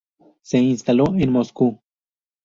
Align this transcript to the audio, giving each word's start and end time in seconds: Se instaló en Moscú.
Se 0.41 0.57
instaló 0.57 1.13
en 1.15 1.31
Moscú. 1.31 1.79